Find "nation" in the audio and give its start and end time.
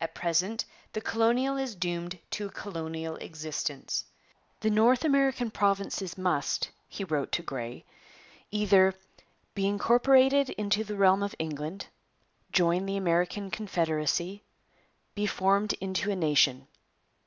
16.16-16.66